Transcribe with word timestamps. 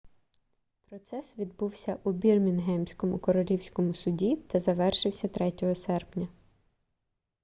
процес 0.85 1.37
відбувався 1.37 1.97
у 2.03 2.11
бірмінгемському 2.11 3.19
королівському 3.19 3.93
суді 3.93 4.35
та 4.35 4.59
завершився 4.59 5.27
3 5.27 5.75
серпня 5.75 6.27